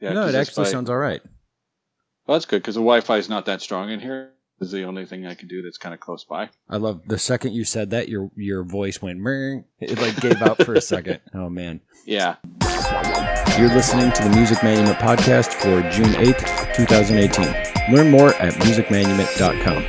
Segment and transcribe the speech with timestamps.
[0.00, 1.20] Yeah, no, it actually by- sounds all right.
[2.26, 4.32] Well, that's good because the Wi-Fi is not that strong in here.
[4.60, 6.50] Is the only thing I can do that's kind of close by.
[6.68, 9.20] I love the second you said that your your voice went
[9.78, 11.20] it like gave out for a second.
[11.34, 11.80] Oh man.
[12.06, 12.36] Yeah.
[13.56, 17.94] You're listening to the Music Manumit podcast for June 8th, 2018.
[17.94, 19.84] Learn more at musicmanumit.com.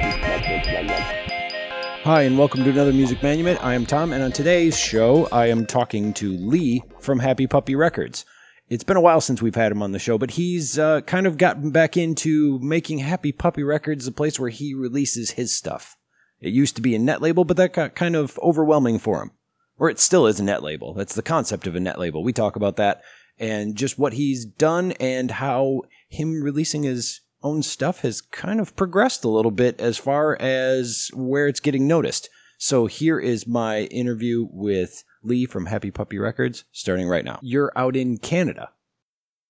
[2.03, 3.57] Hi, and welcome to another Music Manumit.
[3.63, 7.75] I am Tom, and on today's show, I am talking to Lee from Happy Puppy
[7.75, 8.25] Records.
[8.69, 11.25] It's been a while since we've had him on the show, but he's uh, kind
[11.25, 15.97] of gotten back into making Happy Puppy Records the place where he releases his stuff.
[16.39, 19.31] It used to be a net label, but that got kind of overwhelming for him.
[19.79, 20.93] Or it still is a net label.
[20.93, 22.23] That's the concept of a net label.
[22.23, 23.01] We talk about that
[23.39, 28.75] and just what he's done and how him releasing his own stuff has kind of
[28.75, 32.29] progressed a little bit as far as where it's getting noticed.
[32.59, 37.39] So here is my interview with Lee from Happy Puppy Records starting right now.
[37.41, 38.71] You're out in Canada.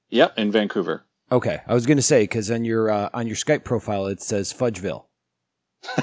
[0.10, 0.38] Yep.
[0.38, 1.06] In Vancouver.
[1.32, 4.22] Okay, I was going to say cuz on your uh, on your Skype profile it
[4.22, 5.06] says Fudgeville.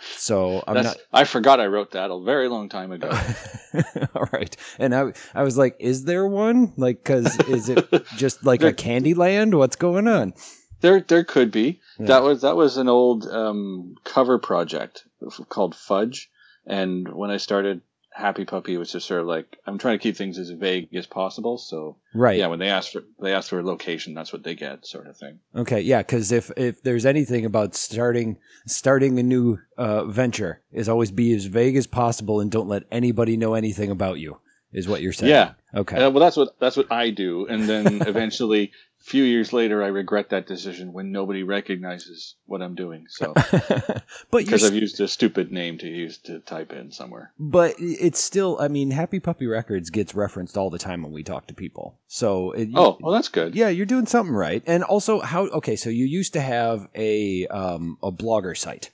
[0.00, 3.10] So I'm That's- not I forgot I wrote that a very long time ago.
[4.14, 4.56] All right.
[4.78, 6.72] And I I was like, is there one?
[6.76, 9.54] Like cuz is it just like a There- candy land?
[9.54, 10.34] What's going on?
[10.80, 11.80] There, there could be.
[11.98, 12.06] Yeah.
[12.06, 15.04] That was that was an old um, cover project
[15.48, 16.30] called Fudge,
[16.66, 17.80] and when I started
[18.18, 21.06] Happy Puppy, was just sort of like I'm trying to keep things as vague as
[21.06, 21.56] possible.
[21.56, 22.38] So Right.
[22.38, 25.06] yeah, when they ask for they ask for a location, that's what they get, sort
[25.06, 25.38] of thing.
[25.54, 30.88] Okay, yeah, because if if there's anything about starting starting a new uh, venture, is
[30.88, 34.38] always be as vague as possible and don't let anybody know anything about you.
[34.72, 35.30] Is what you're saying?
[35.30, 35.52] Yeah.
[35.74, 35.96] Okay.
[35.96, 39.82] Uh, well, that's what that's what I do, and then eventually, a few years later,
[39.82, 43.06] I regret that decision when nobody recognizes what I'm doing.
[43.08, 43.32] So
[43.72, 47.32] but because I've used a stupid name to use to type in somewhere.
[47.38, 48.58] but it's still.
[48.60, 51.98] I mean, Happy Puppy Records gets referenced all the time when we talk to people.
[52.06, 53.54] So it, Oh, well, that's good.
[53.54, 54.62] yeah, you're doing something right.
[54.66, 55.46] And also, how?
[55.48, 58.90] Okay, so you used to have a um a blogger site.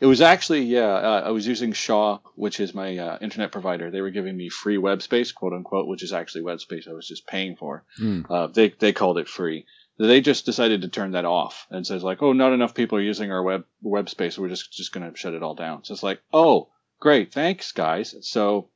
[0.00, 0.92] It was actually yeah.
[0.92, 3.90] Uh, I was using Shaw, which is my uh, internet provider.
[3.90, 6.92] They were giving me free web space, quote unquote, which is actually web space I
[6.92, 7.84] was just paying for.
[7.96, 8.22] Hmm.
[8.28, 9.66] Uh, they they called it free.
[9.98, 13.02] They just decided to turn that off and says like, oh, not enough people are
[13.02, 14.34] using our web web space.
[14.34, 15.84] So we're just just going to shut it all down.
[15.84, 18.14] So it's like, oh, great, thanks guys.
[18.22, 18.70] So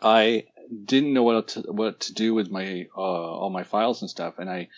[0.00, 0.44] I
[0.84, 4.38] didn't know what to, what to do with my uh, all my files and stuff,
[4.38, 4.68] and I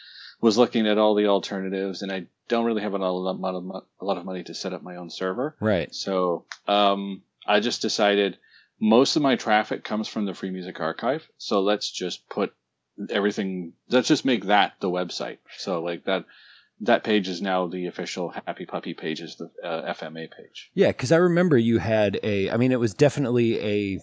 [0.41, 4.04] was looking at all the alternatives, and I don't really have a lot of a
[4.04, 5.56] lot of money to set up my own server.
[5.60, 5.94] Right.
[5.94, 8.38] So um, I just decided
[8.81, 11.28] most of my traffic comes from the Free Music Archive.
[11.36, 12.54] So let's just put
[13.10, 13.75] everything.
[13.88, 15.38] Let's just make that the website.
[15.56, 16.25] So like that.
[16.82, 20.70] That page is now the official Happy Puppy page, is the uh, FMA page.
[20.75, 22.53] Yeah, because I remember you had a.
[22.53, 24.00] I mean, it was definitely a,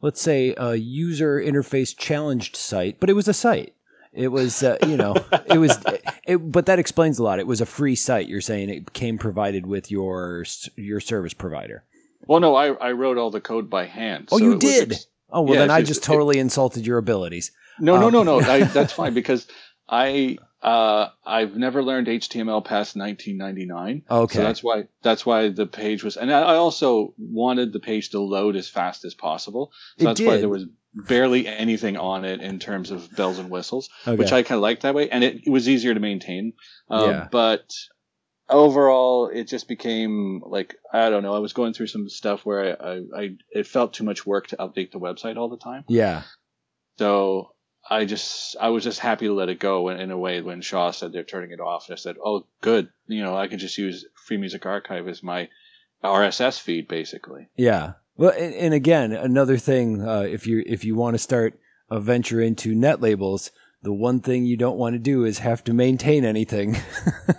[0.00, 3.74] let's say, a user interface challenged site, but it was a site.
[4.14, 5.14] It was, uh, you know,
[5.46, 5.76] it was,
[6.26, 7.38] it, but that explains a lot.
[7.40, 8.28] It was a free site.
[8.28, 10.44] You're saying it came provided with your
[10.76, 11.84] your service provider.
[12.26, 14.28] Well, no, I, I wrote all the code by hand.
[14.32, 14.92] Oh, so you did.
[14.92, 17.50] ex- Oh well, Yeah, then I just it- totally insulted your abilities.
[17.80, 18.40] No, no, Um, no, no.
[18.40, 19.48] I, that's fine because
[19.88, 24.02] I uh, I've never learned HTML past 1999.
[24.10, 24.36] Okay.
[24.38, 28.10] So that's why that's why the page was, and I I also wanted the page
[28.10, 29.72] to load as fast as possible.
[29.98, 33.50] So It that's why there was barely anything on it in terms of bells and
[33.50, 34.16] whistles, Okay.
[34.16, 36.52] which I kind of liked that way, and it, it was easier to maintain.
[36.88, 37.28] Um, Yeah.
[37.30, 37.70] But
[38.48, 41.34] overall, it just became like I don't know.
[41.34, 44.48] I was going through some stuff where I, I, I it felt too much work
[44.48, 45.84] to update the website all the time.
[45.88, 46.22] yeah.
[46.98, 47.50] So
[47.90, 50.60] I just I was just happy to let it go in, in a way when
[50.62, 51.90] Shaw said they're turning it off.
[51.90, 52.88] I said, "Oh, good.
[53.06, 55.48] You know, I can just use Free Music Archive as my
[56.02, 57.94] RSS feed, basically." Yeah.
[58.16, 61.58] Well, and, and again, another thing, uh, if you if you want to start
[61.90, 63.50] a venture into net labels,
[63.82, 66.76] the one thing you don't want to do is have to maintain anything.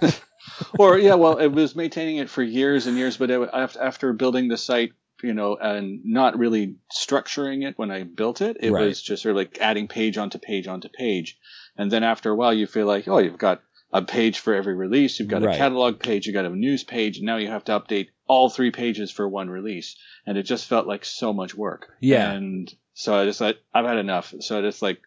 [0.80, 4.14] or yeah, well, it was maintaining it for years and years, but it, after after
[4.14, 4.92] building the site,
[5.24, 8.86] you know, and not really structuring it when I built it, it Right.
[8.88, 11.38] was just sort of like adding page onto page onto page,
[11.78, 13.62] and then after a while, you feel like, oh, you've got
[13.94, 15.56] a page for every release, you've got Right.
[15.56, 18.50] a catalog page, you've got a news page, and now you have to update all
[18.50, 19.96] three pages for one release,
[20.26, 21.94] and it just felt like so much work.
[22.00, 22.32] Yeah.
[22.32, 24.34] and so I just like I've had enough.
[24.40, 25.00] So I just like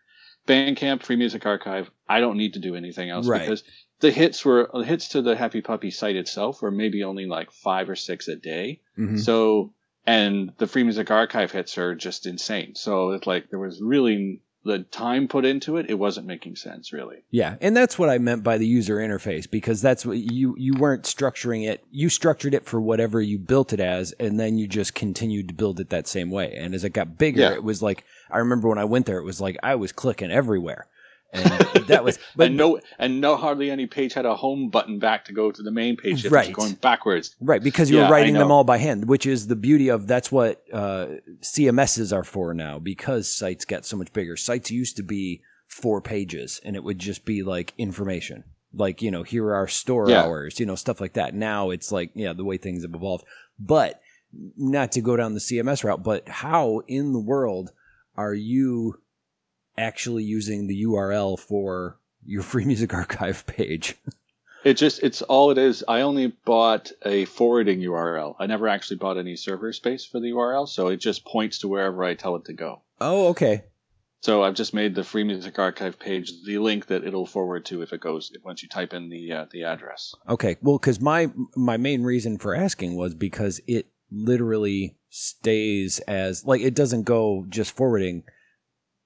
[0.47, 1.91] Bandcamp, Free Music Archive.
[2.09, 3.41] I don't need to do anything else Right.
[3.43, 3.65] because
[4.01, 7.51] the hits were the hits to the Happy Puppy site itself were maybe only like
[7.51, 8.81] five or six a day.
[8.99, 9.19] Mhm.
[9.19, 9.75] So
[10.07, 12.75] and the Free Music Archive hits are just insane.
[12.77, 15.87] So it's like there was really the time put into it.
[15.89, 17.25] It wasn't making sense really.
[17.31, 20.75] Yeah, and that's what I meant by the user interface because that's what you you
[20.75, 21.83] weren't structuring it.
[21.91, 25.55] You structured it for whatever you built it as, and then you just continued to
[25.55, 26.55] build it that same way.
[26.57, 27.55] And as it got bigger, Yeah.
[27.55, 30.31] it was like I remember when I went there, it was like I was clicking
[30.31, 30.87] everywhere.
[31.33, 31.45] And
[31.89, 35.25] that was but and no, and no, hardly any page had a home button back
[35.27, 36.25] to go to the main page.
[36.25, 36.53] It was Right.
[36.53, 37.37] going backwards.
[37.41, 40.07] Right, because you Yeah, were writing them all by hand, which is the beauty of
[40.07, 41.07] that's what uh,
[41.43, 42.79] CMSs are for now.
[42.79, 44.37] Because sites got so much bigger.
[44.37, 49.11] Sites used to be four pages, and it would just be like information, like you
[49.11, 50.23] know, here are our store Yeah.
[50.23, 51.35] hours, you know, stuff like that.
[51.35, 53.25] Now it's like yeah, the way things have evolved.
[53.59, 54.01] But
[54.57, 57.71] not to go down the CMS route, but how in the world
[58.17, 59.01] are you
[59.79, 63.97] actually using the URL for your free music archive page?
[64.65, 65.85] It just it's all it is.
[65.87, 68.35] I only bought a forwarding URL.
[68.39, 71.69] I never actually bought any server space for the URL, so it just points to
[71.69, 72.83] wherever I tell it to go.
[73.01, 73.65] Oh, okay.
[74.21, 77.83] So I've just made the Free Music Archive page the link that it'll forward to
[77.83, 80.13] if it goes once you type in the uh, the address.
[80.29, 86.45] Okay, well, because my my main reason for asking was because it literally stays as
[86.45, 88.25] like it doesn't go just forwarding.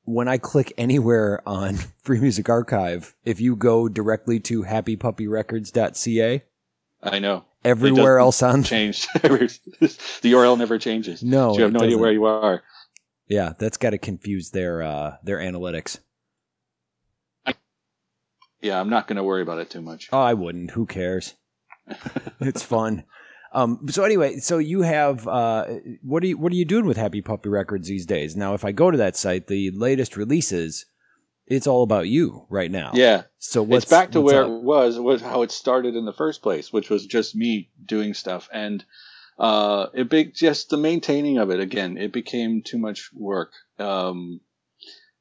[0.04, 6.42] When I click anywhere on Free Music Archive, if you go directly to happypuppyrecords.ca,
[7.04, 7.44] I know.
[7.64, 9.08] everywhere else on Changed.
[9.22, 11.22] the URL never changes.
[11.22, 12.00] no, So you have no idea doesn't.
[12.00, 12.62] where you are.
[13.28, 15.98] Yeah, that's got to confuse their uh, their analytics.
[18.60, 20.08] Yeah, I'm not going to worry about it too much.
[20.12, 20.72] Oh, I wouldn't.
[20.72, 21.34] Who cares?
[22.40, 23.02] it's fun.
[23.54, 25.66] Um, so anyway, so you have uh,
[26.02, 28.34] what are you what are you doing with Happy Puppy Records these days?
[28.34, 30.86] Now, if I go to that site, the latest releases,
[31.46, 32.92] it's all about you right now.
[32.94, 34.48] Yeah, So what's it's back to where up?
[34.48, 38.14] it was, was how it started in the first place, which was just me doing
[38.14, 38.82] stuff, and
[39.38, 41.60] uh, it be, just the maintaining of it.
[41.60, 44.40] Again, it became too much work, um,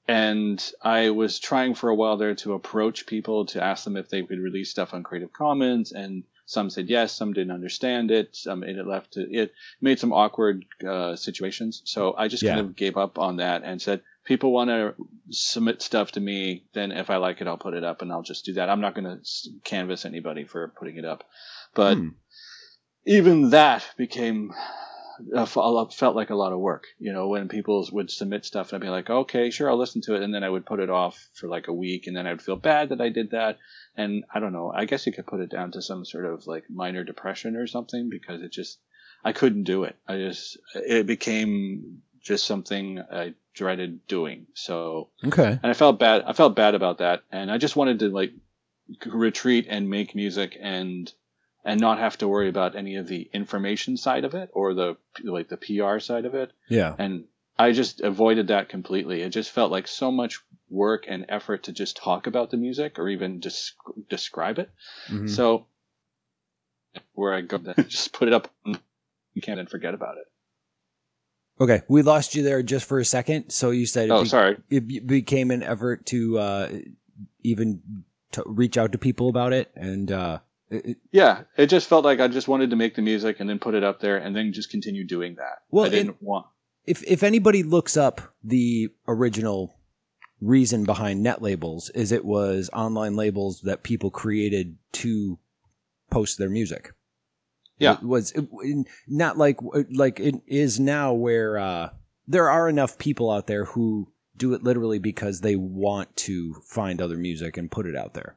[0.07, 4.09] and I was trying for a while there to approach people to ask them if
[4.09, 8.35] they could release stuff on Creative Commons, and some said yes, some didn't understand it,
[8.35, 11.81] some it left to, it made some awkward uh, situations.
[11.85, 14.93] So I just kind of gave up on that and said, people want to
[15.29, 18.21] submit stuff to me, then if I like it, I'll put it up and I'll
[18.21, 18.69] just do that.
[18.69, 21.23] I'm not going to canvas anybody for putting it up.
[21.73, 22.09] But Hmm.
[23.05, 24.51] even that became
[25.35, 26.85] uh, f- a lot- felt like a lot of work.
[26.99, 30.01] You know, when people would submit stuff, and I'd be like, okay, sure, I'll listen
[30.03, 32.27] to it, and then I would put it off for like a week, and then
[32.27, 33.57] I'd feel bad that I did that.
[33.95, 34.71] And I don't know.
[34.75, 37.67] I guess you could put it down to some sort of like minor depression or
[37.67, 38.79] something because it just
[39.23, 39.95] I couldn't do it.
[40.07, 44.47] I just it became just something I dreaded doing.
[44.53, 45.59] So Okay.
[45.61, 46.23] and I felt bad.
[46.25, 48.31] I felt bad about that, and I just wanted to like
[49.05, 51.11] retreat and make music and
[51.63, 54.97] and not have to worry about any of the information side of it or the
[55.23, 56.51] like the PR side of it.
[56.69, 56.95] Yeah.
[56.97, 57.25] And
[57.59, 59.21] I just avoided that completely.
[59.21, 62.97] It just felt like so much work and effort to just talk about the music
[62.97, 63.73] or even just
[64.09, 64.71] describe it.
[65.09, 65.29] Mhm.
[65.29, 65.67] So
[67.13, 70.25] where I go, just put it up, you can't then forget about it.
[71.63, 71.83] Okay.
[71.87, 73.51] We lost you there just for a second.
[73.51, 74.57] So you said Oh, be- sorry.
[74.69, 76.69] it became an effort to uh,
[77.43, 77.81] even
[78.31, 80.39] to reach out to people about it, and uh,
[80.71, 83.49] it- it- Yeah, it just felt like I just wanted to make the music and
[83.49, 85.59] then put it up there and then just continue doing that.
[85.69, 86.47] Well, I didn't want.
[86.87, 89.75] if if anybody looks up the original
[90.41, 95.37] reason behind net labels is it was online labels that people created to
[96.09, 96.93] post their music
[97.77, 97.93] Yeah.
[97.93, 98.47] it was it,
[99.07, 99.57] not like
[99.93, 101.89] like it is now where uh
[102.27, 106.99] there are enough people out there who do it literally because they want to find
[106.99, 108.35] other music and put it out there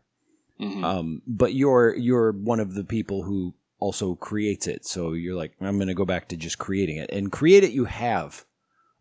[0.61, 0.85] Mhm.
[0.85, 4.87] um, but you're you're one of the people who also creates it.
[4.87, 7.73] So you're like, I'm going to go back to just creating it, and create it.
[7.73, 8.45] You have,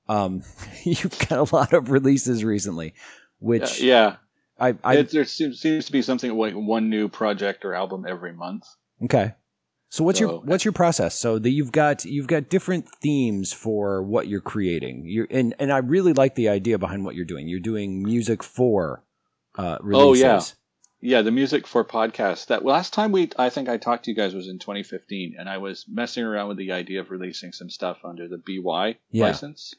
[0.10, 0.44] um,
[0.84, 2.94] you've got a lot of releases recently,
[3.40, 4.16] which Uh, yeah,
[4.60, 8.06] I, I it, there seems, seems to be something like one new project or album
[8.08, 8.66] every month.
[9.04, 9.34] okay.
[9.90, 11.14] So what's your what's your process?
[11.14, 15.04] So that you've got you've got different themes for what you're creating.
[15.06, 17.48] You're and and I really like the idea behind what you're doing.
[17.48, 19.04] You're doing music for
[19.56, 20.24] uh, releases.
[20.24, 20.42] Oh, yeah.
[21.06, 22.46] Yeah, the music for podcasts.
[22.48, 25.50] That last time we, I think I talked to you guys was in 2015, and
[25.50, 29.26] I was messing around with the idea of releasing some stuff under the BY Yeah.
[29.26, 29.74] license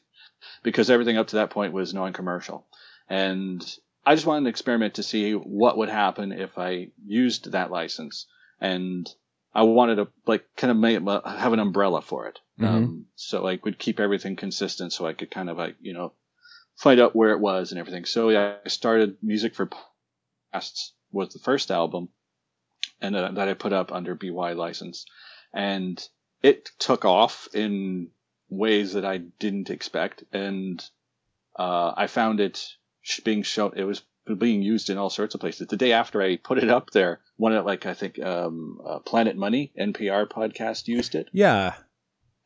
[0.61, 2.67] because everything up to that point was non-commercial,
[3.09, 3.59] and
[4.05, 8.27] I just wanted to experiment to see what would happen if I used that license,
[8.61, 9.09] and
[9.51, 12.67] I wanted to like kind of make, have an umbrella for it, Mhm.
[12.67, 16.13] um, so I could keep everything consistent, so I could kind of like you know
[16.75, 18.05] find out where it was and everything.
[18.05, 19.65] So yeah, I started music for
[20.53, 22.09] podcasts was the first album,
[23.01, 25.05] and uh, that I put up under BY license,
[25.53, 26.01] and
[26.43, 28.09] it took off in
[28.49, 30.83] ways that I didn't expect, and
[31.57, 32.63] uh, I found it
[33.23, 33.73] being shown.
[33.75, 34.03] It was
[34.37, 35.67] being used in all sorts of places.
[35.67, 38.99] The day after I put it up there, one of like I think um, uh,
[38.99, 41.29] Planet Money NPR podcast used it.
[41.31, 41.75] Yeah.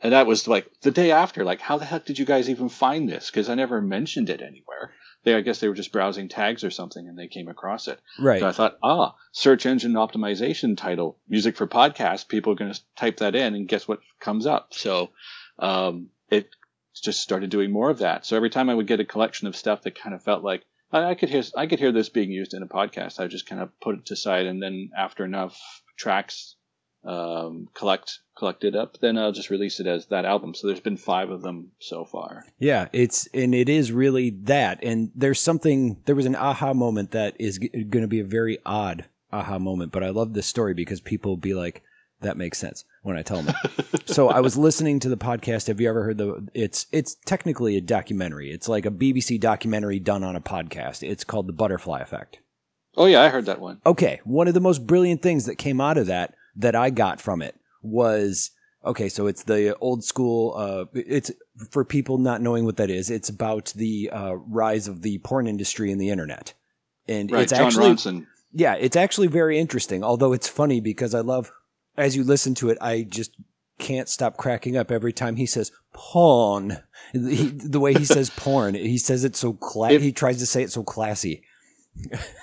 [0.01, 2.69] And that was like the day after, like, how the heck did you guys even
[2.69, 3.29] find this?
[3.29, 4.93] Because I never mentioned it anywhere.
[5.23, 7.99] They I guess they were just browsing tags or something and they came across it.
[8.19, 8.39] Right.
[8.39, 12.27] So I thought, ah, search engine optimization title, music for podcast.
[12.27, 14.73] People are going to type that in, and guess what comes up?
[14.73, 15.09] So
[15.57, 16.49] um, it
[16.95, 18.25] just started doing more of that.
[18.25, 20.63] So every time I would get a collection of stuff that kind of felt like
[20.91, 23.31] I, I could hear I could hear this being used in a podcast, I would
[23.31, 25.59] just kind of put it to side, and then after enough
[25.97, 26.55] tracks
[27.03, 30.53] um, collect collected up, then I'll just release it as that album.
[30.53, 32.45] So there's been five of them so far.
[32.57, 34.83] Yeah, it's and it is really that.
[34.83, 36.01] And there's something.
[36.05, 39.59] There was an aha moment that is g- going to be a very odd aha
[39.59, 41.83] moment, but I love this story because people be like,
[42.21, 43.55] "That makes sense" when I tell them.
[44.05, 45.67] so I was listening to the podcast.
[45.67, 46.47] Have you ever heard the?
[46.53, 48.51] It's it's technically a documentary.
[48.51, 51.07] It's like a BBC documentary done on a podcast.
[51.07, 52.39] It's called The Butterfly Effect.
[52.97, 53.79] Oh yeah, I heard that one.
[53.85, 57.19] Okay, one of the most brilliant things that came out of that that I got
[57.21, 58.51] from it was
[58.85, 59.09] okay.
[59.09, 60.53] So it's the old school.
[60.57, 61.31] Uh, it's
[61.71, 63.09] for people not knowing what that is.
[63.09, 66.53] It's about the uh, rise of the porn industry and the internet,
[67.07, 68.25] and Right, it's Jon actually Ronson.
[68.53, 70.03] yeah, it's actually very interesting.
[70.03, 71.51] Although it's funny because I love
[71.97, 73.31] as you listen to it, I just
[73.77, 76.77] can't stop cracking up every time he says porn.
[77.11, 80.45] He, the way he says porn, he says it so cla- If- he tries to
[80.45, 81.41] say it so classy.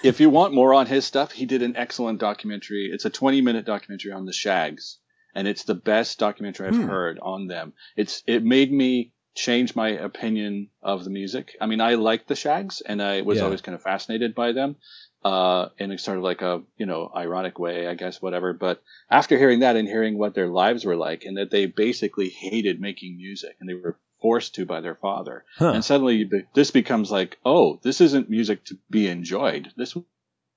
[0.03, 2.91] If you want more on his stuff, he did an excellent documentary.
[2.93, 4.99] It's a 20 minute documentary on the Shaggs,
[5.35, 6.87] and it's the best documentary I've Hmm.
[6.87, 7.73] heard on them.
[7.97, 11.57] It's it made me change my opinion of the music.
[11.61, 13.45] I mean, I liked the Shaggs, and I was Yeah.
[13.45, 14.77] always kind of fascinated by them,
[15.25, 18.53] uh, in a sort of like a you know ironic way, I guess, whatever.
[18.53, 22.29] But after hearing that and hearing what their lives were like, and that they basically
[22.29, 25.73] hated making music, and they were forced to by their father, Huh.
[25.75, 29.73] and suddenly this becomes like, oh, this isn't music to be enjoyed.
[29.77, 30.05] This was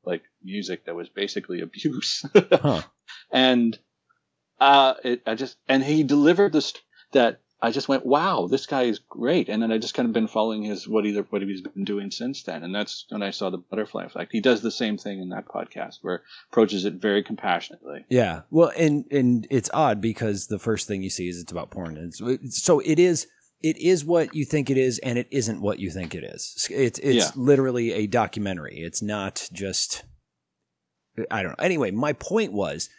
[0.04, 2.26] like music that was basically abuse.
[2.36, 2.82] Huh.
[3.32, 3.78] and
[4.60, 6.74] uh, it, I just and he delivered this
[7.12, 9.50] that I just went, wow, this guy is great.
[9.50, 12.10] And then I just kind of been following his what he what he's been doing
[12.12, 12.64] since then.
[12.64, 14.32] And that's when I saw the butterfly effect.
[14.32, 18.06] He does the same thing in that podcast where approaches it very compassionately.
[18.10, 18.42] Yeah.
[18.50, 21.98] Well, and and it's odd because the first thing you see is it's about porn.
[21.98, 23.28] It's- so it is
[23.62, 26.68] it is what you think it is and it isn't what you think it is.
[26.72, 27.32] It's it's Yeah.
[27.36, 28.80] literally a documentary.
[28.80, 30.04] It's not just
[31.30, 31.63] I don't know.
[31.66, 32.89] Anyway, my point was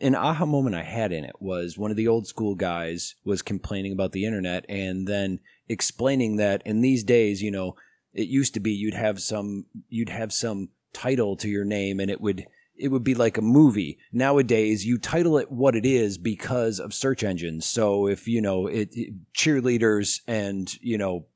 [0.00, 3.42] an aha moment I had in it was one of the old school guys was
[3.42, 7.76] complaining about the internet and then explaining that in these days, you know,
[8.12, 12.10] it used to be you'd have some you'd have some title to your name and
[12.10, 12.46] it would
[12.78, 13.98] it would be like a movie.
[14.12, 17.66] Nowadays, you title it what it is because of search engines.
[17.66, 21.26] So if you know it, it- cheerleaders and you know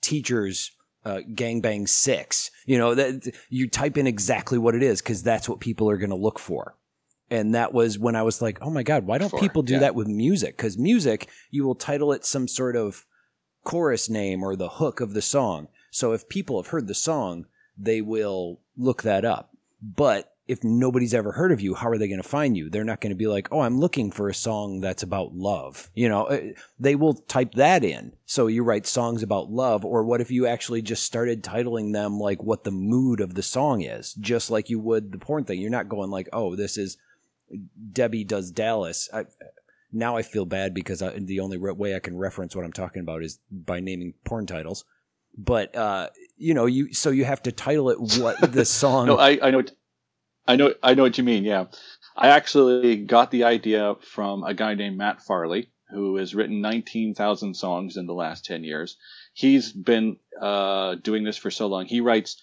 [0.00, 0.72] teachers
[1.04, 5.48] uh, gangbang six, you know that you type in exactly what it is because that's
[5.48, 6.76] what people are going to look for.
[7.28, 9.80] And that was when I was like, oh my god, why don't people do yeah.
[9.80, 10.56] that with music?
[10.56, 13.04] Because music, you will title it some sort of
[13.64, 15.66] chorus name or the hook of the song.
[15.90, 19.50] So if people have heard the song, they will look that up.
[19.82, 22.70] But if nobody's ever heard of you, how are they going to find you?
[22.70, 25.90] They're not going to be like, "Oh, I'm looking for a song that's about love."
[25.94, 26.40] You know, uh,
[26.78, 28.12] they will type that in.
[28.26, 32.18] So you write songs about love or what if you actually just started titling them
[32.20, 35.60] like what the mood of the song is, just like you would the porn thing.
[35.60, 36.96] You're not going like, "Oh, this is
[37.92, 39.24] Debbie does Dallas." I,
[39.92, 42.72] now I feel bad because I, the only re- way I can reference what I'm
[42.72, 44.84] talking about is by naming porn titles.
[45.36, 49.06] But uh, you know, you so you have to title it what the song.
[49.06, 49.62] No, I, I know,
[50.48, 51.44] I know, I know what you mean.
[51.44, 51.66] Yeah,
[52.16, 57.54] I actually got the idea from a guy named Matt Farley, who has written 19,000
[57.54, 58.96] songs in the last 10 years.
[59.34, 61.86] He's been uh, doing this for so long.
[61.86, 62.40] He writes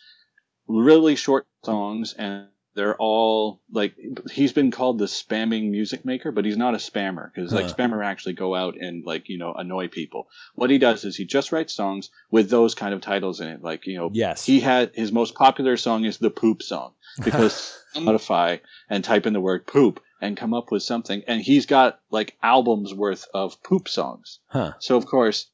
[0.68, 3.96] really short songs, and they're all like
[4.32, 7.76] he's been called the spamming music maker, but he's not a spammer because like Huh.
[7.76, 10.28] spammer actually go out and like you know annoy people.
[10.56, 13.62] What he does is he just writes songs with those kind of titles in it,
[13.64, 16.94] like you know yes, he had his most popular song is the poop song
[17.24, 18.58] because modify
[18.90, 22.36] and type in the word poop and come up with something and he's got like
[22.42, 24.74] albums worth of poop songs huh?
[24.80, 25.50] so of course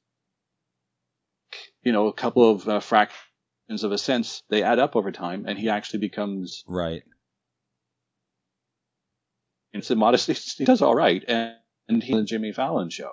[1.84, 5.46] you know a couple of uh, fractions of a sense they add up over time
[5.48, 7.04] and he actually becomes Right.
[9.74, 11.54] in some modesty he does all right and,
[11.88, 13.12] and he's on the jimmy fallon show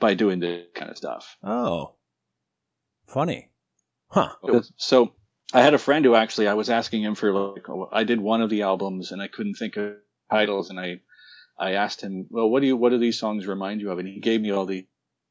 [0.00, 1.94] by doing this kind of stuff Oh,
[3.06, 3.50] funny,
[4.08, 4.30] huh?
[4.76, 5.12] So
[5.52, 8.40] I had a friend who actually I was asking him for like I did one
[8.40, 9.96] of the albums and I couldn't think of
[10.30, 11.00] titles and I
[11.58, 13.98] I asked him, well, what do you what do these songs remind you of?
[13.98, 14.86] And he gave me all the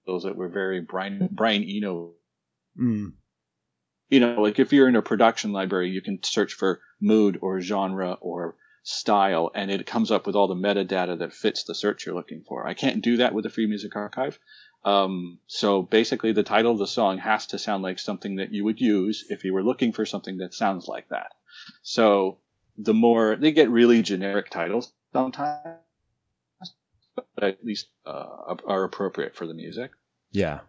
[0.06, 2.14] those that were very Brian Brian Eno.
[2.80, 3.14] Mm.
[4.10, 7.62] You know, like if you're in a production library, you can search for mood or
[7.62, 12.06] genre or style, and it comes up with all the metadata that fits the search
[12.06, 12.68] you're looking for.
[12.68, 14.40] I can't do that with the Free Music Archive.
[14.84, 18.64] Um, so basically, the title of the song has to sound like something that you
[18.64, 21.34] would use if you were looking for something that sounds like that.
[21.84, 22.40] So
[22.78, 25.78] the more they get really generic titles sometimes,
[27.36, 29.92] but at least uh, are appropriate for the music.
[30.32, 30.62] Yeah.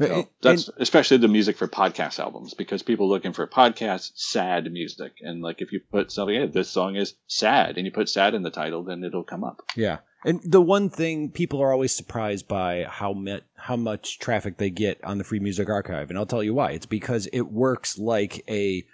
[0.00, 4.70] So that's and, especially the music for podcast albums because people looking for podcasts sad
[4.72, 8.08] music and like if you put something hey, this song is sad and you put
[8.08, 9.62] sad in the title then it'll come up.
[9.76, 9.98] Yeah.
[10.24, 14.70] And the one thing people are always surprised by how met, how much traffic they
[14.70, 16.70] get on the Free Music Archive and I'll tell you why.
[16.70, 18.84] It's because it works like a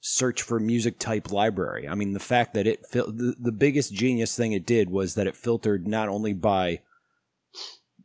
[0.00, 1.88] search for music type library.
[1.88, 5.14] I mean the fact that it fil- the, the biggest genius thing it did was
[5.14, 6.80] that it filtered not only by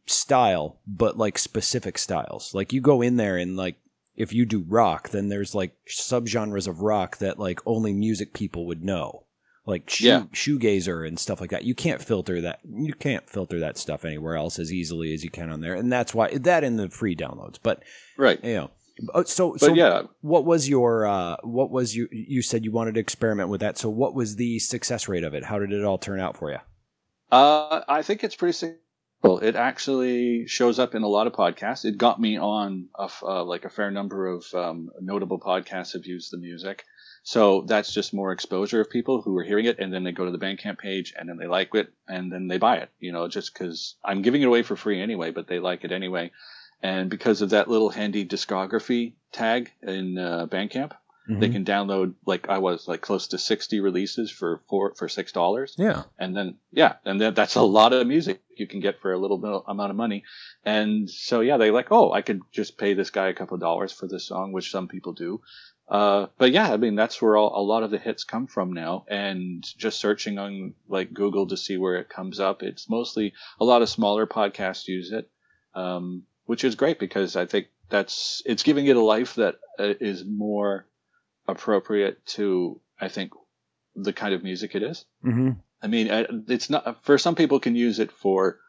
[0.06, 2.54] style, but like specific styles.
[2.54, 3.78] Like you go in there and like
[4.16, 8.68] if you do rock, then there's like subgenres of rock that like only music people
[8.68, 9.24] would know.
[9.66, 10.24] Like shoe, yeah.
[10.34, 11.64] shoegazer and stuff like that.
[11.64, 12.60] You can't filter that.
[12.70, 15.92] You can't filter that stuff anywhere else as easily as you can on there, and
[15.92, 17.60] that's why that in the free downloads.
[17.64, 17.82] But
[18.18, 18.72] right, you know,
[19.14, 20.04] uh, so but so yeah.
[20.20, 23.78] What was your uh, what was you you said you wanted to experiment with that?
[23.78, 25.46] So what was the success rate of it?
[25.46, 26.60] How did it all turn out for you?
[27.32, 28.76] Uh, I think it's pretty
[29.24, 31.86] well, it actually shows up in a lot of podcasts.
[31.86, 36.06] It got me on a, uh, like a fair number of um, notable podcasts have
[36.06, 36.84] used the music.
[37.26, 40.26] So that's just more exposure of people who are hearing it, and then they go
[40.26, 42.90] to the Bandcamp page, and then they like it, and then they buy it.
[43.00, 45.94] You know, just because I'm giving it away for free anyway, but they like it
[45.94, 46.32] anyway,
[46.82, 50.92] and because of that little handy discography tag in uh, Bandcamp,
[51.30, 51.40] Mm-hmm.
[51.40, 55.32] They can download like I was like close to sixty releases for four for six
[55.32, 55.74] dollars.
[55.78, 59.14] Yeah, and then yeah, and then that's a lot of music you can get for
[59.14, 60.26] a little amount of money.
[60.66, 63.62] And so yeah, they like oh I could just pay this guy a couple of
[63.62, 65.40] dollars for this song, which some people do.
[65.88, 68.74] Uh, but yeah, I mean that's where all, a lot of the hits come from
[68.74, 69.06] now.
[69.08, 73.66] And just searching on like Google to see where it comes up, it's mostly a
[73.66, 75.30] lot of smaller podcasts use it,
[75.76, 79.94] um, which is great because I think that's it's giving it a life that uh,
[80.26, 80.88] more
[81.48, 83.34] appropriate to, I think,
[83.96, 85.06] the kind of music it is.
[85.24, 85.52] Mm-hmm.
[85.82, 88.60] I mean, it's not for some people can use it for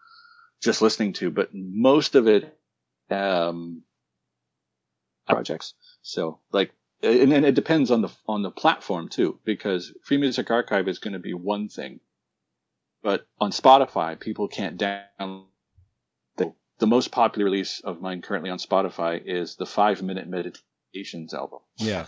[0.60, 2.58] just listening to, but most of it
[3.10, 3.82] um,
[5.28, 5.74] projects.
[6.02, 6.72] So like,
[7.04, 10.98] and, and it depends on the on the platform too, because Free Music Archive is
[10.98, 12.00] going to be one thing,
[13.02, 15.44] but on Spotify, people can't download.
[16.36, 21.34] The, the most popular release of mine currently on Spotify is the five minute Meditations
[21.34, 21.60] album.
[21.76, 22.06] Yeah.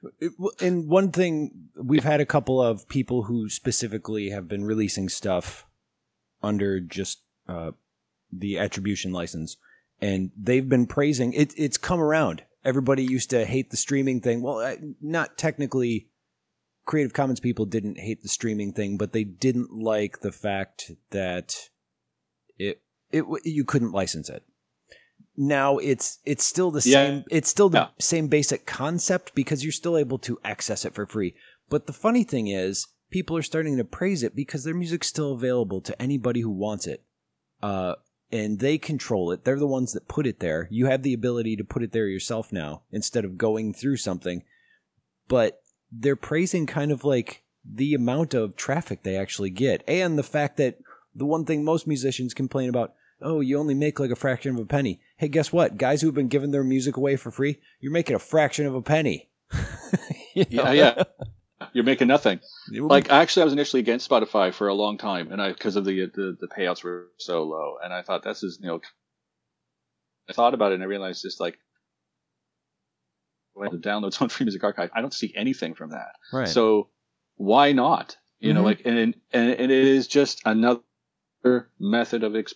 [0.60, 5.66] and one thing we've had a couple of people who specifically have been releasing stuff
[6.42, 7.72] under just uh,
[8.32, 9.56] the attribution license,
[10.00, 11.54] and they've been praising it.
[11.56, 12.42] It's come around.
[12.66, 14.42] Everybody used to hate the streaming thing.
[14.42, 16.08] Well, not technically.
[16.84, 21.68] Creative Commons people didn't hate the streaming thing, but they didn't like the fact that
[22.58, 24.44] it it you couldn't license it
[25.36, 27.04] now it's it's still the yeah.
[27.04, 27.88] same it's still the yeah.
[27.98, 31.34] same basic concept because you're still able to access it for free
[31.68, 35.32] but the funny thing is people are starting to praise it because their music's still
[35.32, 37.04] available to anybody who wants it
[37.62, 37.94] uh,
[38.32, 41.56] and they control it they're the ones that put it there you have the ability
[41.56, 44.42] to put it there yourself now instead of going through something
[45.28, 45.60] but
[45.92, 50.56] they're praising kind of like the amount of traffic they actually get and the fact
[50.56, 50.78] that
[51.14, 54.60] the one thing most musicians complain about oh, you only make like a fraction of
[54.60, 55.00] a penny.
[55.16, 55.76] Hey, guess what?
[55.76, 58.82] Guys who've been giving their music away for free, you're making a fraction of a
[58.82, 59.30] penny.
[60.34, 60.70] you know?
[60.70, 61.02] Yeah, yeah.
[61.76, 62.40] You're making nothing.
[62.72, 65.84] Like actually, I was initially against Spotify for a long time, and I because of
[65.84, 68.80] the, the the payouts were so low, and I thought this is you know.
[70.26, 71.58] I thought about it and I realized just like
[73.52, 76.12] when the downloads on Free Music Archive, I don't see anything from that.
[76.32, 76.48] Right.
[76.48, 76.88] So
[77.34, 78.16] why not?
[78.38, 78.56] You mm-hmm.
[78.56, 80.80] know, like and, and and it is just another
[81.78, 82.54] method of exp-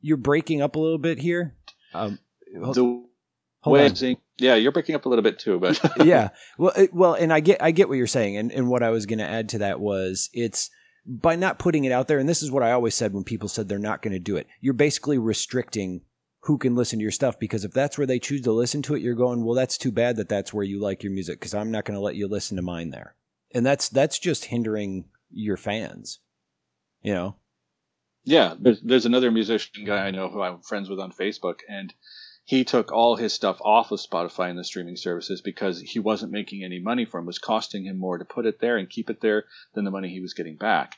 [0.00, 1.54] you're breaking up a little bit here.
[1.92, 2.18] Um,
[2.50, 3.04] the
[3.66, 3.90] way
[4.40, 7.40] yeah, you're breaking up a little bit too, but yeah, well, it, well, and I
[7.40, 9.58] get I get what you're saying, and and what I was going to add to
[9.58, 10.70] that was it's
[11.06, 13.48] by not putting it out there, and this is what I always said when people
[13.48, 14.46] said they're not going to do it.
[14.60, 16.02] You're basically restricting
[16.44, 18.94] who can listen to your stuff because if that's where they choose to listen to
[18.94, 21.54] it, you're going, well, that's too bad that that's where you like your music because
[21.54, 23.14] I'm not going to let you listen to mine there,
[23.54, 26.20] and that's that's just hindering your fans,
[27.02, 27.36] you know.
[28.24, 31.94] Yeah, there's, there's another musician guy I know who I'm friends with on Facebook, and
[32.50, 36.32] he took all his stuff off of Spotify and the streaming services because he wasn't
[36.32, 37.22] making any money from it.
[37.22, 39.92] it was costing him more to put it there and keep it there than the
[39.92, 40.96] money he was getting back.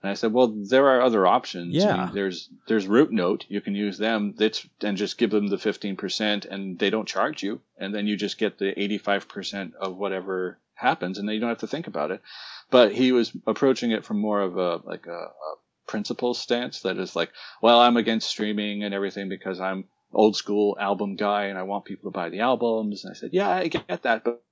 [0.00, 1.74] And I said, well, there are other options.
[1.74, 1.92] Yeah.
[1.92, 3.46] I mean, there's there's RouteNote.
[3.48, 4.34] You can use them.
[4.38, 7.60] That's and just give them the 15%, and they don't charge you.
[7.76, 11.58] And then you just get the 85% of whatever happens, and then you don't have
[11.58, 12.22] to think about it.
[12.70, 15.54] But he was approaching it from more of a like a, a
[15.88, 20.76] principles stance that is like, well, I'm against streaming and everything because I'm old school
[20.78, 23.04] album guy and I want people to buy the albums.
[23.04, 24.42] And I said, yeah, I get that, but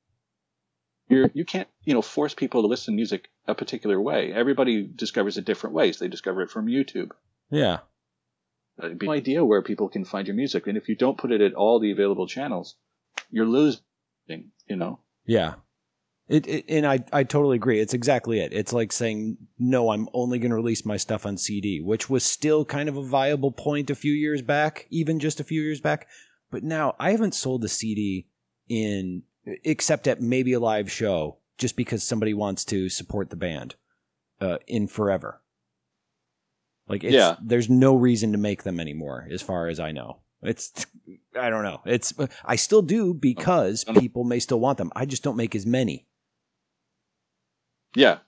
[1.08, 4.32] you're, you can't, you know, force people to listen to music a particular way.
[4.32, 5.98] Everybody discovers it different ways.
[5.98, 7.10] They discover it from YouTube.
[7.50, 7.78] Yeah.
[8.80, 10.66] Uh, no idea where people can find your music.
[10.66, 12.76] And if you don't put it at all the available channels,
[13.30, 13.82] you're losing,
[14.28, 15.00] you know?
[15.26, 15.54] Yeah.
[16.30, 17.80] It, it, and I, I totally agree.
[17.80, 18.52] It's exactly it.
[18.52, 22.22] It's like saying, no, I'm only going to release my stuff on CD, which was
[22.24, 25.80] still kind of a viable point a few years back, even just a few years
[25.80, 26.06] back.
[26.48, 28.28] But now I haven't sold a CD
[28.68, 29.24] in,
[29.64, 33.74] except at maybe a live show, just because somebody wants to support the band,
[34.40, 35.42] uh, in forever.
[36.86, 37.36] Like, it's, Yeah.
[37.42, 40.18] there's no reason to make them anymore, as far as I know.
[40.42, 40.86] It's,
[41.38, 41.80] I don't know.
[41.84, 42.14] It's,
[42.44, 44.92] I still do because people may still want them.
[44.94, 46.06] I just don't make as many.
[47.94, 48.18] Yeah.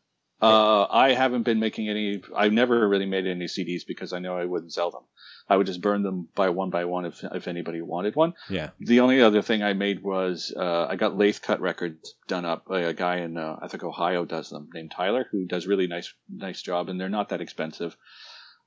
[0.40, 2.20] Uh, I haven't been making any.
[2.34, 5.02] I've never really made any CDs because I know I wouldn't sell them.
[5.48, 8.34] I would just burn them by one by one if if anybody wanted one.
[8.50, 8.70] Yeah.
[8.80, 12.64] The only other thing I made was uh, I got lathe cut records done up
[12.66, 15.86] by a guy in uh, I think Ohio does them named Tyler who does really
[15.86, 17.96] nice nice job and they're not that expensive.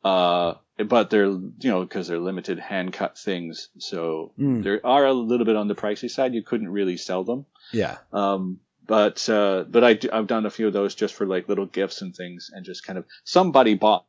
[0.03, 4.63] Uh, but they're you know because they're limited hand cut things, so Mm.
[4.63, 6.33] they are a little bit on the pricey side.
[6.33, 7.45] You couldn't really sell them.
[7.73, 7.97] Yeah.
[8.13, 11.49] Um, but uh, but I do, I've done a few of those just for like
[11.49, 14.05] little gifts and things, and just kind of somebody bought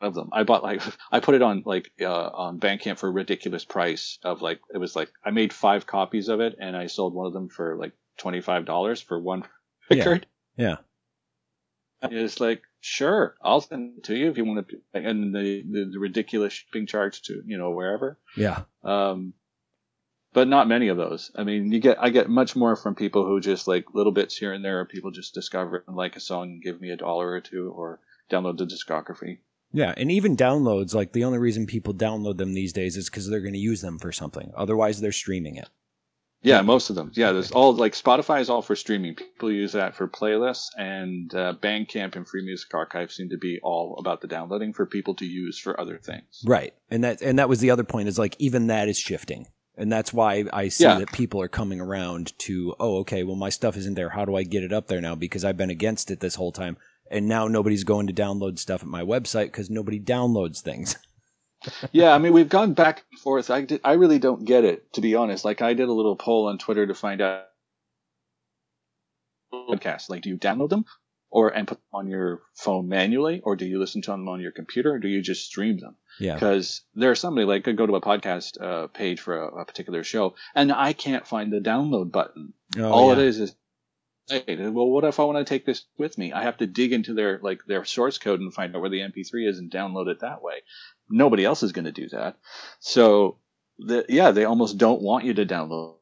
[0.00, 0.30] of them.
[0.32, 4.18] I bought like I put it on like uh, on Bandcamp for a ridiculous price
[4.24, 7.26] of like it was like I made five copies of it, and I sold one
[7.26, 9.44] of them for like twenty five dollars for one
[9.90, 9.98] Yeah.
[9.98, 10.26] record.
[10.56, 10.76] Yeah.
[12.02, 15.62] And it's like sure, I'll send it to you if you want to, and the,
[15.68, 18.18] the the ridiculous shipping charge to you know wherever.
[18.36, 18.62] Yeah.
[18.82, 19.32] Um,
[20.34, 21.30] but not many of those.
[21.34, 24.36] I mean, you get I get much more from people who just like little bits
[24.36, 26.90] here and there, or people just discover it and like a song and give me
[26.90, 29.38] a dollar or two, or download the discography.
[29.72, 29.94] Yeah.
[29.96, 33.40] And even downloads, like the only reason people download them these days is because they're
[33.40, 34.52] going to use them for something.
[34.56, 35.68] Otherwise, they're streaming it.
[36.42, 37.10] Yeah, most of them.
[37.14, 39.14] Yeah, there's all like Spotify is all for streaming.
[39.14, 43.60] People use that for playlists, and uh, Bandcamp and Free Music Archive seem to be
[43.62, 46.42] all about the downloading for people to use for other things.
[46.44, 46.74] Right.
[46.90, 49.46] And that and that was the other point is like even that is shifting.
[49.76, 50.98] And that's why I see Yeah.
[51.00, 54.10] that people are coming around to, oh, okay, well my stuff isn't there.
[54.10, 55.14] How do I get it up there now?
[55.14, 56.76] Because I've been against it this whole time.
[57.10, 60.96] And now nobody's going to download stuff at my website because nobody downloads things.
[61.92, 63.50] yeah, I mean, we've gone back and forth.
[63.50, 65.44] I did, I really don't get it, to be honest.
[65.44, 67.44] Like, I did a little poll on Twitter to find out
[69.52, 70.08] podcasts.
[70.08, 70.84] Like, do you download them
[71.34, 74.40] or and put them on your phone manually, or do you listen to them on
[74.40, 75.96] your computer, or do you just stream them?
[76.20, 76.34] Yeah.
[76.34, 80.04] Because there's somebody like could go to a podcast uh, page for a, a particular
[80.04, 82.52] show, and I can't find the download button.
[82.78, 83.14] Oh, All yeah.
[83.14, 83.56] it is is,
[84.28, 86.32] hey, well, what if I want to take this with me?
[86.32, 89.00] I have to dig into their like their source code and find out where the
[89.00, 90.62] MP3 is and download it that way.
[91.10, 92.36] Nobody else is going to do that.
[92.78, 93.38] So,
[93.78, 95.96] the, yeah, they almost don't want you to download.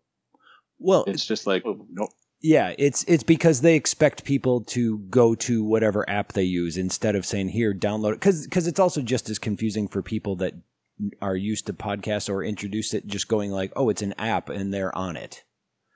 [0.79, 2.09] Well, It's just like, oh, no,
[2.43, 7.15] Yeah, it's it's because they expect people to go to whatever app they use instead
[7.15, 10.55] of saying here download it because because it's also just as confusing for people that
[11.21, 14.75] are used to podcasts or introduce it just going like oh it's an app and
[14.75, 15.45] they're on it.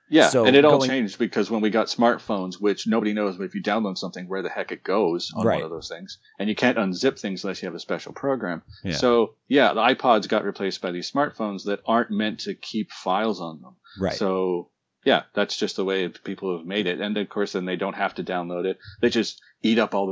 [0.09, 3.35] yeah, So and it all going- changed because when we got smartphones, which nobody knows
[3.37, 5.55] but if you download something where the heck it goes on Right.
[5.55, 8.61] one of those things, and you can't unzip things unless you have a special program.
[8.85, 8.93] Yeah.
[8.93, 13.41] So yeah, the iPods got replaced by these smartphones that aren't meant to keep files
[13.41, 13.75] on them.
[13.99, 14.13] Right.
[14.15, 14.69] So
[15.07, 16.99] yeah, that's just the way people have made it.
[16.99, 18.77] And of course, then they don't have to download it.
[18.99, 20.05] They just eat up all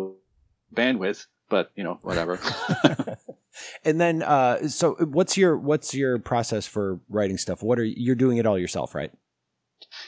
[0.73, 1.25] the bandwidth.
[1.49, 2.39] But you know, whatever.
[3.83, 7.61] and then uh so what's your what's your process for writing stuff?
[7.61, 9.11] What are you're doing it all yourself, right?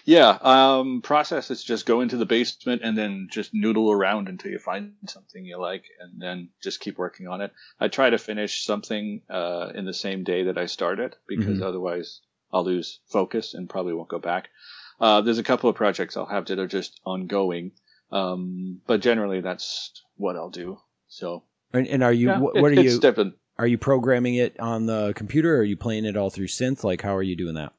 [0.05, 0.37] yeah.
[0.41, 4.59] Um, process is just go into the basement and then just noodle around until you
[4.59, 7.51] find something you like, and then just keep working on it.
[7.79, 11.59] I try to finish something uh, in the same day that I start it because
[11.59, 11.67] Mhm.
[11.67, 12.21] otherwise
[12.51, 14.49] I'll lose focus and probably won't go back.
[14.99, 17.71] Uh, there's a couple of projects I'll have that are just ongoing,
[18.11, 20.79] um, but generally that's what I'll do.
[21.07, 23.35] So And, and are you yeah, what, it- are you different.
[23.59, 26.83] are you programming it on the computer or are you playing it all through synth?
[26.83, 27.73] Like how are you doing that?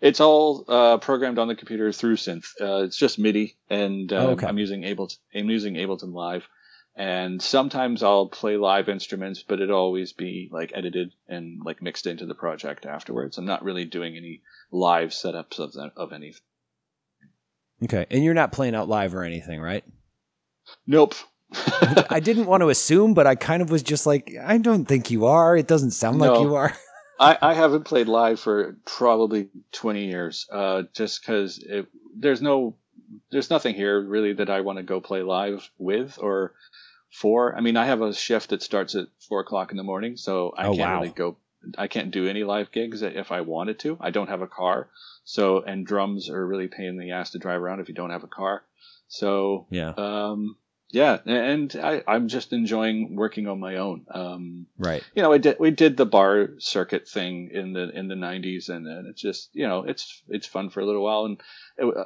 [0.00, 2.46] It's all uh, programmed on the computer through synth.
[2.58, 4.46] Uh, it's just MIDI, and uh, Oh, okay.
[4.46, 5.18] I'm using Ableton.
[5.34, 6.48] I'm using Ableton Live,
[6.96, 12.06] and sometimes I'll play live instruments, but it'll always be like edited and like mixed
[12.06, 13.38] into the project afterwards.
[13.38, 16.42] I'm not really doing any live setups of that, of anything.
[17.84, 18.06] Okay.
[18.10, 19.84] And you're not playing out live or anything, right?
[20.86, 21.14] Nope.
[22.10, 25.10] I didn't want to assume, but I kind of was just like, I don't think
[25.10, 25.56] you are.
[25.56, 26.76] It doesn't sound like you are.
[27.20, 31.62] I, I haven't played live for probably 20 years, uh, just because
[32.16, 32.76] there's no,
[33.30, 36.54] there's nothing here really that I want to go play live with or
[37.10, 37.56] four.
[37.56, 40.54] I mean, I have a shift that starts at four o'clock in the morning, so
[40.56, 41.00] I Oh, can't wow.
[41.00, 41.36] really go.
[41.76, 43.98] I can't do any live gigs if I wanted to.
[44.00, 44.88] I don't have a car,
[45.24, 48.10] so and drums are really pain in the ass to drive around if you don't
[48.10, 48.62] have a car.
[49.08, 49.90] So Yeah.
[49.90, 50.56] um,
[50.92, 54.06] yeah, and I, I'm just enjoying working on my own.
[54.10, 55.04] Um, Right.
[55.14, 58.68] you know, I did, we did the bar circuit thing in the in the '90s,
[58.70, 61.40] and, and it's just you know, it's it's fun for a little while, and
[61.76, 62.04] it, uh,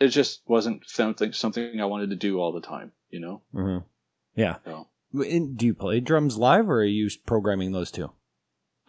[0.00, 2.92] it just wasn't something something I wanted to do all the time.
[3.10, 3.78] You know, hmm
[4.34, 4.56] Yeah.
[4.64, 8.12] so And do you play drums live, or are you programming those two?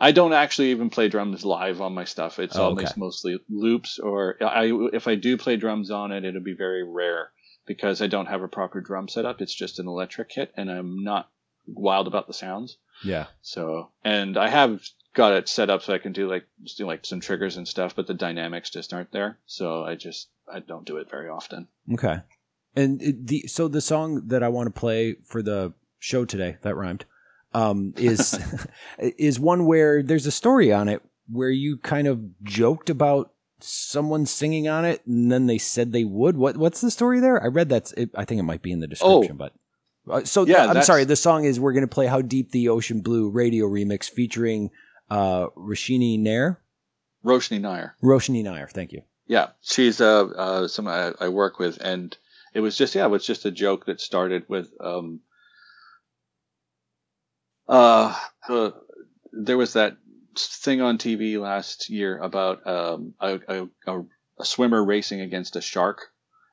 [0.01, 2.39] I don't actually even play drums live on my stuff.
[2.39, 2.99] It's Oh, always okay.
[2.99, 7.31] mostly loops, or I if I do play drums on it, it'll be very rare
[7.65, 9.41] because I don't have a proper drum setup.
[9.41, 11.29] It's just an electric kit, and I'm not
[11.67, 12.77] wild about the sounds.
[13.03, 13.27] Yeah.
[13.41, 14.81] So, and I have
[15.13, 16.45] got it set up so I can do like
[16.77, 19.37] do like some triggers and stuff, but the dynamics just aren't there.
[19.45, 21.67] So I just I don't do it very often.
[21.93, 22.17] Okay.
[22.75, 26.57] And it- the so the song that I want to play for the show today
[26.61, 27.05] that rhymed
[27.53, 28.39] um, is
[28.99, 34.25] is one where there's a story on it where you kind of joked about someone
[34.25, 36.37] singing on it and then they said they would.
[36.37, 37.41] What what's the story there?
[37.43, 37.91] I read that.
[38.15, 39.53] I think it might be in the description, but.
[40.09, 41.03] Uh, so Yeah, I'm sorry.
[41.03, 44.71] The song is "We're going to play How Deep the Ocean Blue" radio remix featuring
[45.11, 46.61] uh, Rashini Nair,
[47.23, 47.95] Roshni Nair.
[48.01, 48.67] Roshni Nair.
[48.71, 49.03] Thank you.
[49.29, 52.17] Yeah, she's uh, uh someone I, I work with, and
[52.53, 55.21] it was just yeah, it was just a joke that started with um
[57.67, 58.19] uh,
[59.31, 59.97] there was that
[60.35, 64.01] thing on TV last year about um a, a, a,
[64.39, 66.07] a swimmer racing against a shark,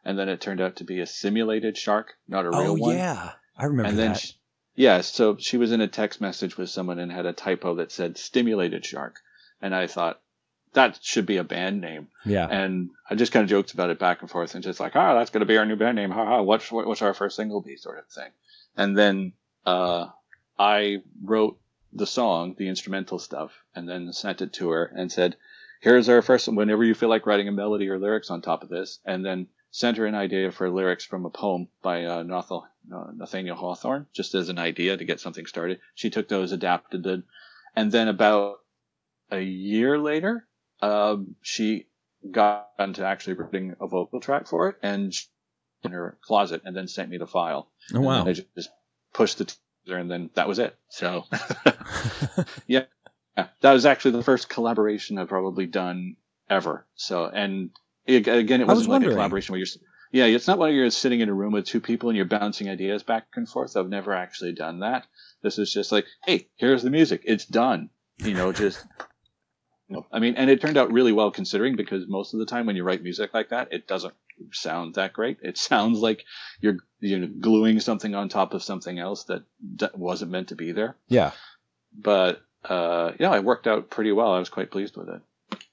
[0.04, 2.96] and then it turned out to be a simulated shark, not a real oh one.
[2.98, 4.20] yeah, I remember and then that.
[4.20, 4.34] she,
[4.74, 7.90] yeah, so she was in a text message with someone and had a typo that
[7.90, 9.18] said stimulated shark,
[9.62, 10.20] and I thought
[10.76, 12.08] that should be a band name.
[12.24, 12.46] yeah.
[12.46, 15.14] And I just kind of joked about it back and forth and just like, ah,
[15.14, 16.10] that's going to be our new band name.
[16.10, 16.42] Ha ha.
[16.42, 18.30] What's, what's our first single be sort of thing.
[18.76, 19.32] And then,
[19.64, 20.08] uh,
[20.58, 21.58] I wrote
[21.92, 25.36] the song, the instrumental stuff, and then sent it to her and said,
[25.80, 26.56] here's our first one.
[26.56, 29.48] Whenever you feel like writing a melody or lyrics on top of this, and then
[29.70, 34.06] sent her an idea for lyrics from a poem by, uh, Nathaniel, uh, Nathaniel Hawthorne,
[34.12, 35.80] just as an idea to get something started.
[35.94, 37.22] She took those, adapted it.
[37.74, 38.60] And then about
[39.30, 40.46] a year later,
[40.80, 41.86] um, she
[42.30, 45.14] got into actually writing a vocal track for it and
[45.82, 47.70] in her closet and then sent me the file.
[47.94, 48.20] Oh wow.
[48.20, 48.70] And I just,
[49.12, 50.76] pushed the teaser and then that was it.
[50.90, 51.24] So
[52.66, 52.84] yeah,
[53.36, 56.16] that was actually the first collaboration I've probably done
[56.50, 56.86] ever.
[56.94, 57.70] So, and
[58.08, 59.66] ag- again, it I was wasn't like a collaboration where you're,
[60.12, 62.68] yeah, it's not like you're sitting in a room with two people and you're bouncing
[62.68, 63.76] ideas back and forth.
[63.76, 65.06] I've never actually done that.
[65.42, 67.22] This is just like, hey, here's the music.
[67.24, 67.90] It's done.
[68.18, 68.84] You know, just,
[70.12, 72.74] I mean, and it turned out really well considering because most of the time when
[72.76, 74.14] you write music like that, it doesn't
[74.52, 75.38] sound that great.
[75.42, 76.24] It sounds like
[76.60, 79.44] you're, you know, gluing something on top of something else that
[79.76, 81.30] d- wasn't meant to be there yeah.
[81.96, 84.32] but uh, yeah, it worked out pretty well.
[84.32, 85.20] I was quite pleased with it.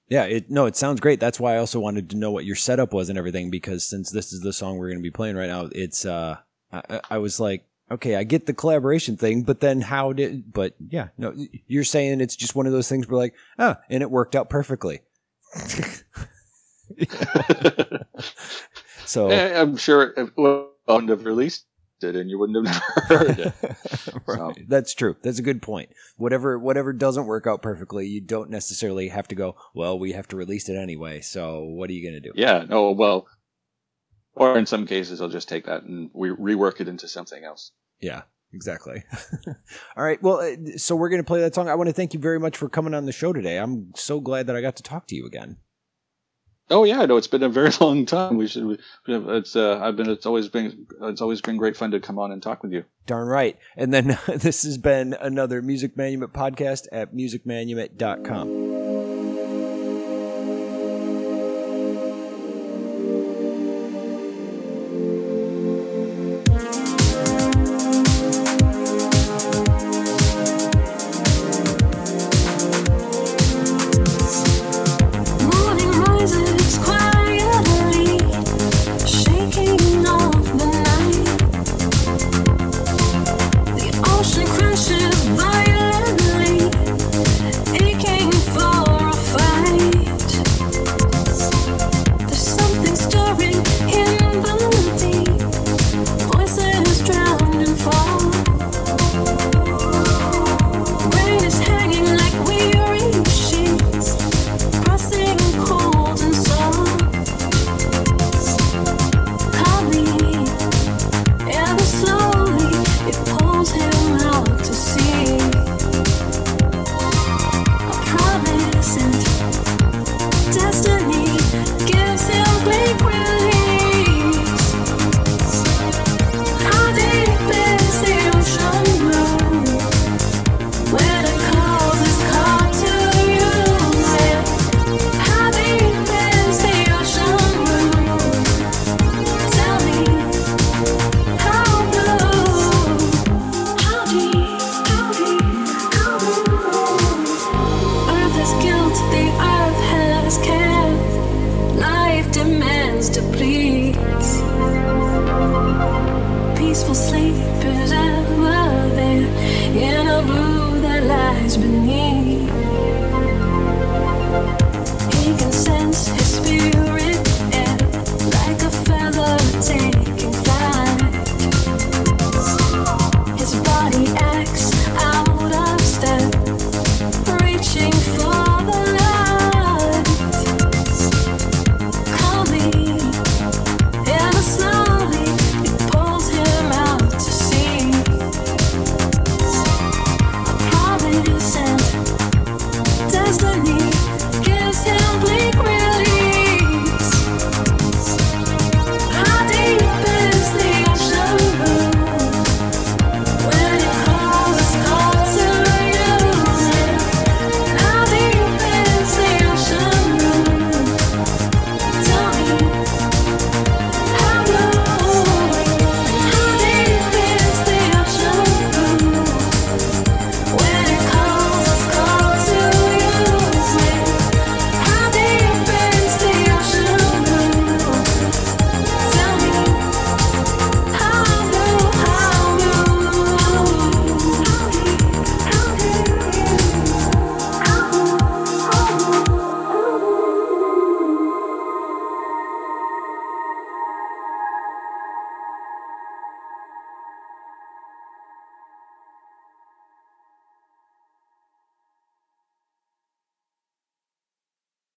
[0.09, 1.19] Yeah, it no, it sounds great.
[1.19, 4.11] That's why I also wanted to know what your setup was and everything because since
[4.11, 6.37] this is the song we're going to be playing right now, it's uh
[6.71, 10.75] I- I was like, okay, I get the collaboration thing, but then how did but
[10.89, 11.33] yeah, no,
[11.67, 14.49] you're saying it's just one of those things where like, ah, and it worked out
[14.49, 15.01] perfectly.
[19.05, 21.65] so Eh, I'm sure it wouldn't have released
[22.01, 23.53] it, and you wouldn't have heard it.
[24.25, 24.67] Right.
[24.67, 25.15] That's true.
[25.21, 25.89] That's a good point.
[26.17, 30.27] Whatever whatever doesn't work out perfectly, you don't necessarily have to go, well, we have
[30.29, 31.21] to release it anyway.
[31.21, 32.33] So what are you going to do?
[32.35, 32.65] Yeah.
[32.67, 32.91] No.
[32.91, 33.27] Well,
[34.35, 37.71] or in some cases, I'll just take that and we rework it into something else.
[37.99, 39.03] Yeah, exactly.
[39.97, 40.21] All right.
[40.21, 41.69] Well, uh, so we're going to play that song.
[41.69, 43.57] I want to thank you very much for coming on the show today.
[43.57, 45.57] I'm so glad that I got to talk to you again.
[46.69, 48.37] Oh yeah, no, it's been a very long time.
[48.37, 48.79] We should.
[49.07, 49.55] It's.
[49.55, 50.09] Uh, I've been.
[50.09, 50.87] It's always been.
[51.01, 52.85] It's always been great fun to come on and talk with you.
[53.05, 53.57] Darn right.
[53.75, 58.72] And then this has been another Music Manumit podcast at musicmanumit.com.